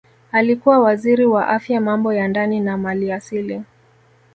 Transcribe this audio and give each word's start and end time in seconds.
Alikuwa 0.31 0.79
Waziri 0.79 1.25
wa 1.25 1.47
Afya 1.47 1.81
Mambo 1.81 2.13
ya 2.13 2.27
Ndani 2.27 2.59
na 2.59 2.77
Maliasili 2.77 3.61